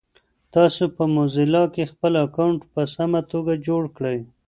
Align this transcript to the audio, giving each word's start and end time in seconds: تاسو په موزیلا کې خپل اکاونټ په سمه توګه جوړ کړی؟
تاسو 0.53 0.83
په 0.95 1.03
موزیلا 1.15 1.63
کې 1.73 1.89
خپل 1.91 2.13
اکاونټ 2.25 2.59
په 2.73 2.81
سمه 2.95 3.19
توګه 3.31 3.53
جوړ 3.67 3.83
کړی؟ 3.97 4.17